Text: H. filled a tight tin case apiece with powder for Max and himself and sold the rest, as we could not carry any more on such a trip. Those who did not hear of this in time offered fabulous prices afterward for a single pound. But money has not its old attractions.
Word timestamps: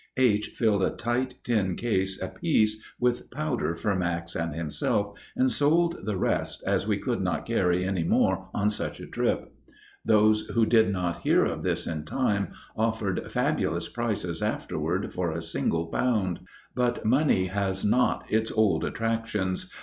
H. 0.17 0.47
filled 0.55 0.81
a 0.81 0.89
tight 0.89 1.35
tin 1.43 1.75
case 1.75 2.19
apiece 2.19 2.83
with 2.99 3.29
powder 3.29 3.75
for 3.75 3.93
Max 3.95 4.35
and 4.35 4.55
himself 4.55 5.15
and 5.35 5.47
sold 5.51 6.03
the 6.05 6.17
rest, 6.17 6.63
as 6.65 6.87
we 6.87 6.97
could 6.97 7.21
not 7.21 7.45
carry 7.45 7.85
any 7.85 8.03
more 8.03 8.49
on 8.51 8.71
such 8.71 8.99
a 8.99 9.05
trip. 9.05 9.53
Those 10.03 10.47
who 10.55 10.65
did 10.65 10.91
not 10.91 11.19
hear 11.21 11.45
of 11.45 11.61
this 11.61 11.85
in 11.85 12.03
time 12.03 12.47
offered 12.75 13.31
fabulous 13.31 13.87
prices 13.89 14.41
afterward 14.41 15.13
for 15.13 15.29
a 15.31 15.39
single 15.39 15.85
pound. 15.85 16.39
But 16.73 17.05
money 17.05 17.45
has 17.45 17.85
not 17.85 18.25
its 18.27 18.51
old 18.51 18.83
attractions. 18.83 19.71